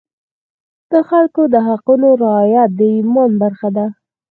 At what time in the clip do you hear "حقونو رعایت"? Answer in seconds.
1.67-2.69